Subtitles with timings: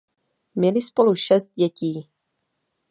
[0.55, 2.09] Měli spolu šest dětí.